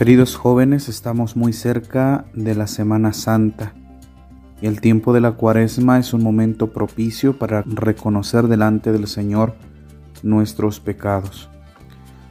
Queridos 0.00 0.34
jóvenes, 0.34 0.88
estamos 0.88 1.36
muy 1.36 1.52
cerca 1.52 2.24
de 2.32 2.54
la 2.54 2.66
Semana 2.66 3.12
Santa 3.12 3.74
y 4.62 4.66
el 4.66 4.80
tiempo 4.80 5.12
de 5.12 5.20
la 5.20 5.32
cuaresma 5.32 5.98
es 5.98 6.14
un 6.14 6.22
momento 6.22 6.72
propicio 6.72 7.38
para 7.38 7.60
reconocer 7.66 8.48
delante 8.48 8.92
del 8.92 9.06
Señor 9.06 9.56
nuestros 10.22 10.80
pecados. 10.80 11.50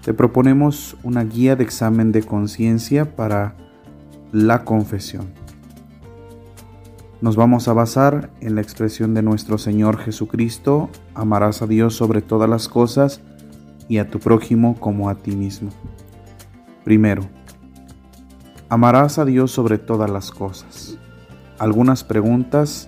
Te 0.03 0.15
proponemos 0.15 0.97
una 1.03 1.23
guía 1.23 1.55
de 1.55 1.63
examen 1.63 2.11
de 2.11 2.23
conciencia 2.23 3.15
para 3.15 3.53
la 4.31 4.63
confesión. 4.65 5.27
Nos 7.21 7.35
vamos 7.35 7.67
a 7.67 7.73
basar 7.73 8.31
en 8.41 8.55
la 8.55 8.61
expresión 8.61 9.13
de 9.13 9.21
nuestro 9.21 9.59
Señor 9.59 9.99
Jesucristo, 9.99 10.89
amarás 11.13 11.61
a 11.61 11.67
Dios 11.67 11.93
sobre 11.93 12.23
todas 12.23 12.49
las 12.49 12.67
cosas 12.67 13.21
y 13.87 13.99
a 13.99 14.09
tu 14.09 14.17
prójimo 14.17 14.75
como 14.79 15.07
a 15.07 15.13
ti 15.13 15.35
mismo. 15.35 15.69
Primero, 16.83 17.29
Amarás 18.71 19.17
a 19.17 19.25
Dios 19.25 19.51
sobre 19.51 19.79
todas 19.79 20.11
las 20.11 20.29
cosas. 20.29 20.99
Algunas 21.57 22.03
preguntas 22.03 22.87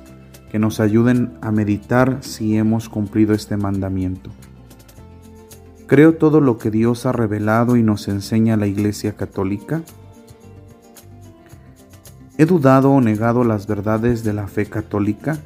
que 0.51 0.59
nos 0.59 0.79
ayuden 0.79 1.33
a 1.41 1.51
meditar 1.51 2.19
si 2.21 2.55
hemos 2.55 2.87
cumplido 2.87 3.33
este 3.33 3.57
mandamiento. 3.57 4.29
¿Creo 5.87 6.13
todo 6.13 6.39
lo 6.39 6.59
que 6.59 6.69
Dios 6.69 7.07
ha 7.07 7.13
revelado 7.13 7.77
y 7.77 7.83
nos 7.83 8.07
enseña 8.07 8.57
la 8.57 8.67
Iglesia 8.67 9.15
Católica? 9.15 9.81
¿He 12.37 12.45
dudado 12.45 12.91
o 12.91 13.01
negado 13.01 13.43
las 13.43 13.65
verdades 13.65 14.23
de 14.23 14.33
la 14.33 14.47
fe 14.47 14.67
católica? 14.67 15.39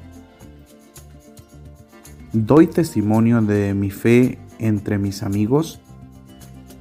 ¿Doy 2.33 2.67
testimonio 2.67 3.41
de 3.41 3.73
mi 3.73 3.89
fe 3.89 4.37
entre 4.59 4.97
mis 4.97 5.23
amigos? 5.23 5.79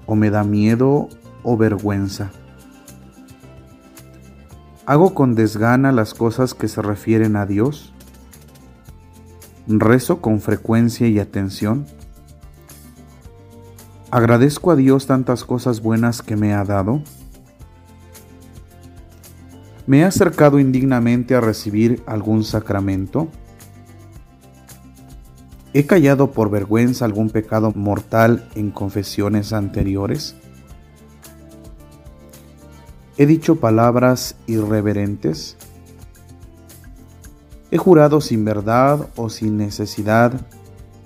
¿O 0.07 0.17
me 0.17 0.31
da 0.31 0.43
miedo 0.43 1.09
o 1.45 1.57
vergüenza? 1.57 2.33
¿Hago 4.87 5.15
con 5.15 5.35
desgana 5.35 5.93
las 5.93 6.13
cosas 6.13 6.53
que 6.53 6.69
se 6.69 6.83
refieren 6.83 7.37
a 7.37 7.47
Dios? 7.47 7.95
¿Rezo 9.67 10.21
con 10.21 10.43
frecuencia 10.43 11.09
y 11.09 11.19
atención? 11.19 11.87
¿Agradezco 14.11 14.71
a 14.71 14.77
Dios 14.77 15.07
tantas 15.07 15.43
cosas 15.45 15.81
buenas 15.81 16.21
que 16.21 16.37
me 16.37 16.53
ha 16.53 16.65
dado? 16.65 17.03
¿Me 19.87 20.01
he 20.01 20.05
acercado 20.05 20.59
indignamente 20.59 21.35
a 21.35 21.41
recibir 21.41 22.03
algún 22.05 22.45
sacramento? 22.45 23.29
¿He 25.73 25.87
callado 25.87 26.33
por 26.33 26.51
vergüenza 26.51 27.07
algún 27.07 27.31
pecado 27.31 27.73
mortal 27.75 28.51
en 28.55 28.71
confesiones 28.71 29.55
anteriores? 29.55 30.37
¿He 33.17 33.27
dicho 33.27 33.61
palabras 33.61 34.35
irreverentes? 34.49 35.57
¿He 37.71 37.79
jurado 37.79 38.21
sin 38.21 38.45
verdad 38.45 39.09
o 39.15 39.31
sin 39.31 39.57
necesidad, 39.57 40.33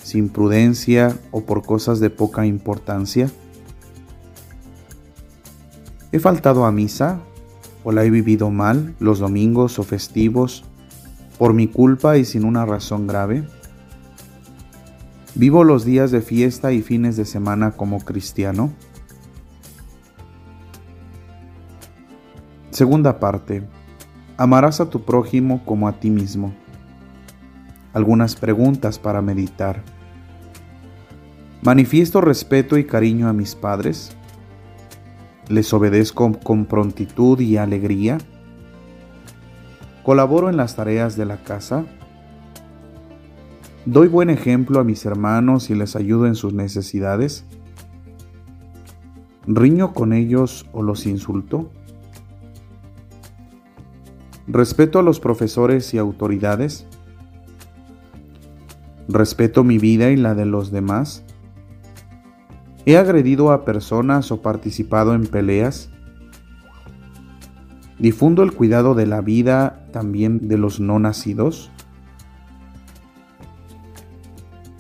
sin 0.03 0.31
prudencia 0.31 1.15
o 1.33 1.43
por 1.43 1.67
cosas 1.67 2.01
de 2.01 2.09
poca 2.09 2.47
importancia? 2.47 3.31
¿He 6.11 6.19
faltado 6.19 6.65
a 6.65 6.73
misa 6.73 7.21
o 7.85 7.93
la 7.93 8.05
he 8.05 8.11
vivido 8.11 8.49
mal 8.49 8.95
los 9.01 9.19
domingos 9.19 9.79
o 9.79 9.83
festivos 9.83 10.65
por 11.37 11.53
mi 11.53 11.69
culpa 11.69 12.17
y 12.17 12.25
sin 12.25 12.47
una 12.47 12.65
razón 12.65 13.07
grave? 13.07 13.47
¿Vivo 15.35 15.63
los 15.63 15.85
días 15.85 16.11
de 16.11 16.23
fiesta 16.23 16.73
y 16.73 16.81
fines 16.81 17.19
de 17.19 17.27
semana 17.27 17.73
como 17.73 18.01
cristiano? 18.01 18.73
Segunda 22.79 23.19
parte. 23.19 23.65
Amarás 24.37 24.81
a 24.81 24.89
tu 24.89 25.03
prójimo 25.03 25.65
como 25.65 25.89
a 25.89 25.99
ti 25.99 26.11
mismo. 26.11 26.55
Algunas 27.93 28.37
preguntas 28.37 29.01
para 29.01 29.21
meditar. 29.21 29.83
¿Manifiesto 31.61 32.21
respeto 32.21 32.79
y 32.79 32.85
cariño 32.85 33.27
a 33.27 33.33
mis 33.33 33.57
padres? 33.57 34.17
¿Les 35.49 35.73
obedezco 35.73 36.39
con 36.39 36.67
prontitud 36.67 37.41
y 37.41 37.57
alegría? 37.57 38.19
¿Colaboro 40.05 40.49
en 40.49 40.57
las 40.57 40.77
tareas 40.77 41.17
de 41.17 41.25
la 41.25 41.39
casa? 41.39 41.85
¿Doy 43.87 44.07
buen 44.07 44.31
ejemplo 44.31 44.79
a 44.79 44.85
mis 44.85 45.05
hermanos 45.05 45.69
y 45.69 45.75
les 45.75 45.97
ayudo 45.97 46.29
en 46.29 46.37
sus 46.37 46.55
necesidades? 46.55 47.45
¿Riño 49.49 49.95
con 49.95 50.13
ellos 50.13 50.65
o 50.71 50.85
los 50.85 51.07
insulto? 51.07 51.73
Respeto 54.51 54.99
a 54.99 55.03
los 55.03 55.21
profesores 55.21 55.93
y 55.93 55.99
autoridades. 55.99 56.87
Respeto 59.07 59.63
mi 59.63 59.77
vida 59.77 60.11
y 60.11 60.17
la 60.17 60.35
de 60.35 60.47
los 60.47 60.71
demás. 60.71 61.23
He 62.87 62.97
agredido 62.97 63.53
a 63.53 63.67
personas 63.67 64.33
o 64.33 64.41
participado 64.41 65.15
en 65.15 65.27
peleas. 65.27 65.91
Difundo 67.99 68.43
el 68.43 68.55
cuidado 68.55 68.95
de 68.95 69.05
la 69.05 69.21
vida 69.21 69.87
también 69.93 70.49
de 70.49 70.57
los 70.57 70.81
no 70.81 70.99
nacidos. 70.99 71.71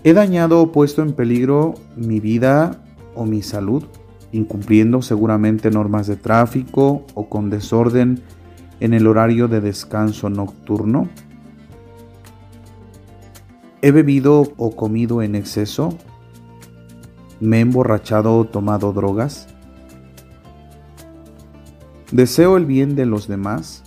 He 0.02 0.14
dañado 0.14 0.62
o 0.62 0.72
puesto 0.72 1.02
en 1.02 1.12
peligro 1.12 1.74
mi 1.94 2.20
vida 2.20 2.82
o 3.14 3.26
mi 3.26 3.42
salud, 3.42 3.84
incumpliendo 4.32 5.02
seguramente 5.02 5.70
normas 5.70 6.06
de 6.06 6.16
tráfico 6.16 7.04
o 7.12 7.28
con 7.28 7.50
desorden 7.50 8.22
en 8.80 8.94
el 8.94 9.06
horario 9.06 9.48
de 9.48 9.60
descanso 9.60 10.30
nocturno? 10.30 11.08
¿He 13.80 13.90
bebido 13.90 14.52
o 14.56 14.74
comido 14.74 15.22
en 15.22 15.34
exceso? 15.34 15.96
¿Me 17.40 17.58
he 17.58 17.60
emborrachado 17.60 18.36
o 18.36 18.44
tomado 18.44 18.92
drogas? 18.92 19.46
¿Deseo 22.10 22.56
el 22.56 22.66
bien 22.66 22.96
de 22.96 23.06
los 23.06 23.28
demás? 23.28 23.84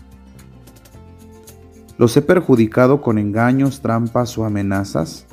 ¿Los 1.98 2.16
he 2.16 2.22
perjudicado 2.22 3.02
con 3.02 3.18
engaños, 3.18 3.82
trampas 3.82 4.38
o 4.38 4.46
amenazas? 4.46 5.28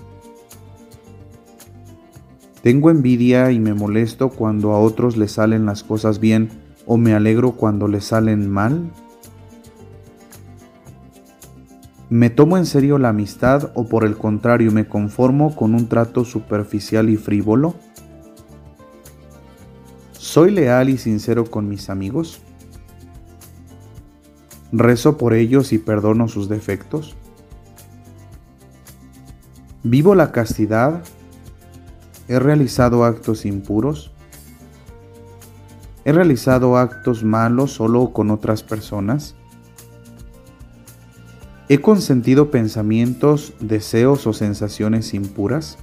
¿Tengo 2.62 2.90
envidia 2.90 3.52
y 3.52 3.60
me 3.60 3.72
molesto 3.72 4.30
cuando 4.30 4.72
a 4.72 4.80
otros 4.80 5.16
les 5.16 5.32
salen 5.32 5.64
las 5.64 5.84
cosas 5.84 6.18
bien 6.18 6.48
o 6.86 6.96
me 6.96 7.14
alegro 7.14 7.52
cuando 7.52 7.86
les 7.86 8.06
salen 8.06 8.50
mal? 8.50 8.90
¿Me 12.10 12.30
tomo 12.30 12.56
en 12.56 12.64
serio 12.64 12.96
la 12.96 13.10
amistad 13.10 13.70
o 13.74 13.84
por 13.84 14.02
el 14.04 14.16
contrario 14.16 14.72
me 14.72 14.88
conformo 14.88 15.54
con 15.54 15.74
un 15.74 15.88
trato 15.88 16.24
superficial 16.24 17.10
y 17.10 17.16
frívolo? 17.16 17.74
¿Soy 20.12 20.50
leal 20.50 20.88
y 20.88 20.96
sincero 20.96 21.44
con 21.50 21.68
mis 21.68 21.90
amigos? 21.90 22.40
¿Rezo 24.72 25.18
por 25.18 25.34
ellos 25.34 25.74
y 25.74 25.78
perdono 25.78 26.28
sus 26.28 26.48
defectos? 26.48 27.14
¿Vivo 29.82 30.14
la 30.14 30.32
castidad? 30.32 31.02
¿He 32.26 32.38
realizado 32.38 33.04
actos 33.04 33.44
impuros? 33.44 34.12
¿He 36.06 36.12
realizado 36.12 36.78
actos 36.78 37.22
malos 37.22 37.72
solo 37.72 38.14
con 38.14 38.30
otras 38.30 38.62
personas? 38.62 39.37
¿He 41.70 41.82
consentido 41.82 42.50
pensamientos, 42.50 43.52
deseos 43.60 44.26
o 44.26 44.32
sensaciones 44.32 45.12
impuras? 45.12 45.76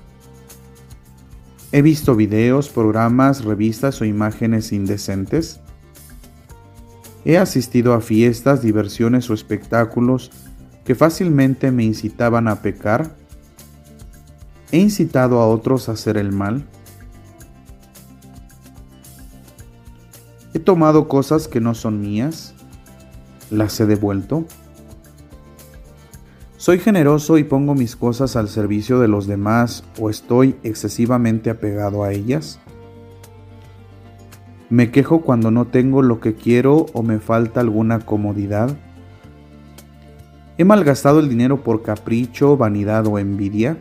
¿He 1.72 1.84
visto 1.84 2.16
videos, 2.16 2.70
programas, 2.70 3.46
revistas 3.46 4.02
o 4.02 4.06
imágenes 4.06 4.72
indecentes? 4.72 5.60
¿He 7.24 7.38
asistido 7.38 7.94
a 7.94 8.02
fiestas, 8.02 8.64
diversiones 8.64 9.30
o 9.30 9.36
espectáculos 9.36 10.32
que 10.86 10.96
fácilmente 10.96 11.70
me 11.70 11.84
incitaban 11.84 12.48
a 12.48 12.64
pecar? 12.64 13.16
¿He 14.72 14.78
incitado 14.80 15.40
a 15.40 15.48
otros 15.48 15.88
a 15.88 15.92
hacer 15.92 16.18
el 16.18 16.32
mal? 16.32 16.66
¿He 20.56 20.60
tomado 20.60 21.08
cosas 21.08 21.48
que 21.48 21.62
no 21.62 21.76
son 21.76 22.02
mías? 22.02 22.56
¿Las 23.52 23.80
he 23.80 23.86
devuelto? 23.86 24.48
¿Soy 26.66 26.80
generoso 26.80 27.38
y 27.38 27.44
pongo 27.44 27.76
mis 27.76 27.96
cosas 27.96 28.36
al 28.36 28.50
servicio 28.50 29.00
de 29.00 29.08
los 29.08 29.28
demás 29.28 29.84
o 30.02 30.10
estoy 30.10 30.56
excesivamente 30.64 31.52
apegado 31.52 32.04
a 32.04 32.12
ellas? 32.12 32.60
¿Me 34.72 34.90
quejo 34.90 35.22
cuando 35.22 35.52
no 35.52 35.68
tengo 35.68 36.02
lo 36.02 36.20
que 36.20 36.34
quiero 36.34 36.88
o 36.94 37.04
me 37.04 37.20
falta 37.20 37.60
alguna 37.60 38.00
comodidad? 38.00 38.76
¿He 40.58 40.66
malgastado 40.66 41.20
el 41.20 41.30
dinero 41.30 41.62
por 41.64 41.84
capricho, 41.84 42.58
vanidad 42.58 43.06
o 43.06 43.20
envidia? 43.20 43.78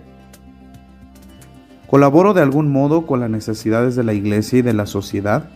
¿Colaboro 1.87 2.35
de 2.35 2.43
algún 2.43 2.71
modo 2.71 3.07
con 3.07 3.19
las 3.19 3.31
necesidades 3.31 3.97
de 3.97 4.05
la 4.05 4.13
iglesia 4.13 4.59
y 4.59 4.63
de 4.63 4.75
la 4.75 4.85
sociedad? 4.85 5.49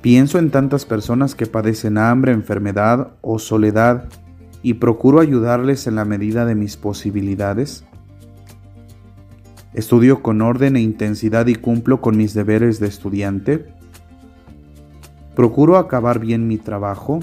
Pienso 0.00 0.40
en 0.40 0.50
tantas 0.50 0.84
personas 0.84 1.36
que 1.36 1.46
padecen 1.46 1.96
hambre, 1.96 2.32
enfermedad 2.32 3.12
o 3.20 3.38
soledad 3.38 4.08
y 4.62 4.74
procuro 4.74 5.20
ayudarles 5.20 5.86
en 5.86 5.96
la 5.96 6.04
medida 6.04 6.44
de 6.44 6.54
mis 6.54 6.76
posibilidades. 6.76 7.84
Estudio 9.74 10.22
con 10.22 10.42
orden 10.42 10.76
e 10.76 10.80
intensidad 10.80 11.46
y 11.46 11.54
cumplo 11.54 12.00
con 12.00 12.16
mis 12.16 12.34
deberes 12.34 12.78
de 12.78 12.88
estudiante. 12.88 13.66
Procuro 15.34 15.78
acabar 15.78 16.18
bien 16.18 16.46
mi 16.46 16.58
trabajo. 16.58 17.20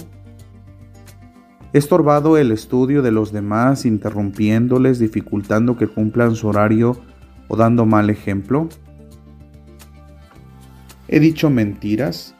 He 1.71 1.77
estorbado 1.77 2.37
el 2.37 2.51
estudio 2.51 3.03
de 3.03 3.11
los 3.11 3.31
demás, 3.31 3.85
interrumpiéndoles, 3.85 4.97
dificultando 4.97 5.77
que 5.77 5.87
cumplan 5.87 6.35
su 6.35 6.47
horario 6.47 6.99
o 7.47 7.55
dando 7.55 7.85
mal 7.85 8.09
ejemplo. 8.09 8.67
He 11.07 11.19
dicho 11.19 11.49
mentiras. 11.51 12.35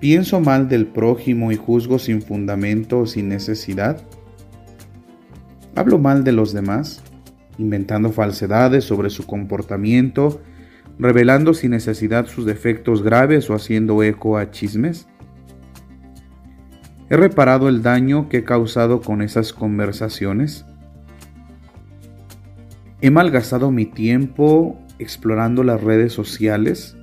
¿Pienso 0.00 0.40
mal 0.40 0.68
del 0.68 0.86
prójimo 0.86 1.52
y 1.52 1.56
juzgo 1.56 1.98
sin 1.98 2.20
fundamento 2.20 3.00
o 3.00 3.06
sin 3.06 3.28
necesidad? 3.28 4.02
¿Hablo 5.74 5.98
mal 5.98 6.22
de 6.22 6.32
los 6.32 6.52
demás, 6.52 7.02
inventando 7.56 8.12
falsedades 8.12 8.84
sobre 8.84 9.08
su 9.08 9.26
comportamiento, 9.26 10.42
revelando 10.98 11.54
sin 11.54 11.70
necesidad 11.70 12.26
sus 12.26 12.44
defectos 12.44 13.02
graves 13.02 13.48
o 13.48 13.54
haciendo 13.54 14.02
eco 14.02 14.36
a 14.36 14.50
chismes? 14.50 15.08
¿He 17.08 17.16
reparado 17.16 17.68
el 17.68 17.82
daño 17.82 18.28
que 18.28 18.38
he 18.38 18.44
causado 18.44 19.00
con 19.00 19.22
esas 19.22 19.54
conversaciones? 19.54 20.66
¿He 23.00 23.10
malgastado 23.10 23.70
mi 23.70 23.86
tiempo 23.86 24.78
explorando 24.98 25.62
las 25.62 25.82
redes 25.82 26.12
sociales? 26.12 26.95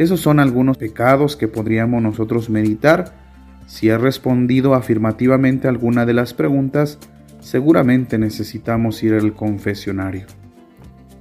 Esos 0.00 0.20
son 0.20 0.40
algunos 0.40 0.78
pecados 0.78 1.36
que 1.36 1.46
podríamos 1.46 2.02
nosotros 2.02 2.48
meditar. 2.48 3.12
Si 3.66 3.90
he 3.90 3.98
respondido 3.98 4.72
afirmativamente 4.72 5.66
a 5.66 5.70
alguna 5.70 6.06
de 6.06 6.14
las 6.14 6.32
preguntas, 6.32 6.98
seguramente 7.40 8.16
necesitamos 8.16 9.02
ir 9.02 9.12
al 9.12 9.34
confesionario. 9.34 10.24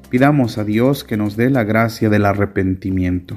Pidamos 0.09 0.57
a 0.57 0.63
Dios 0.63 1.03
que 1.03 1.17
nos 1.17 1.35
dé 1.35 1.49
la 1.49 1.65
gracia 1.65 2.09
del 2.09 2.23
arrepentimiento. 2.23 3.35